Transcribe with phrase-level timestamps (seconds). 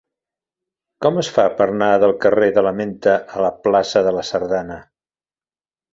[1.05, 4.25] Com es fa per anar del carrer de la Menta a la plaça de la
[4.31, 4.79] Sardana?